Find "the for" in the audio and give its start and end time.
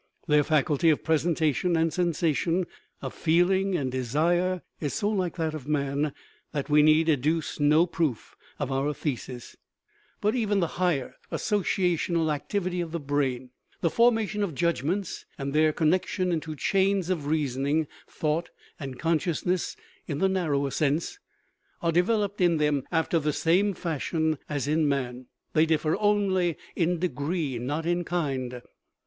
13.81-14.11